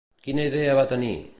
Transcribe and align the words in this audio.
Quina 0.27 0.45
idea 0.51 0.73
va 0.79 0.87
tenir? 0.95 1.13